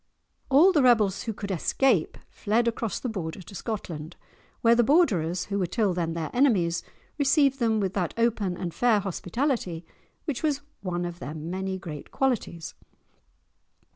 All 0.49 0.71
the 0.71 0.81
rebels 0.81 1.21
who 1.25 1.31
could 1.33 1.51
escape 1.51 2.17
fled 2.27 2.67
across 2.67 2.99
the 2.99 3.07
Border 3.07 3.43
to 3.43 3.53
Scotland, 3.53 4.15
where 4.61 4.73
the 4.73 4.83
Borderers, 4.83 5.45
who 5.45 5.59
were 5.59 5.67
till 5.67 5.93
then 5.93 6.13
their 6.13 6.31
enemies, 6.33 6.81
received 7.19 7.59
them 7.59 7.79
with 7.79 7.93
that 7.93 8.15
open 8.17 8.57
and 8.57 8.73
fair 8.73 8.99
hospitality 8.99 9.85
which 10.25 10.41
was 10.41 10.61
one 10.81 11.05
of 11.05 11.19
their 11.19 11.35
many 11.35 11.77
great 11.77 12.09
qualities. 12.09 12.73